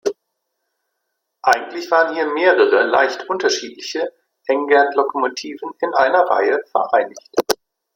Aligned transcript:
Eigentlich 1.43 1.91
waren 1.91 2.15
hier 2.15 2.25
mehrere, 2.25 2.87
leicht 2.87 3.29
unterschiedliche 3.29 4.11
Engerth-Lokomotiven 4.47 5.73
in 5.77 5.93
einer 5.93 6.21
Reihe 6.21 6.59
vereinigt. 6.71 7.29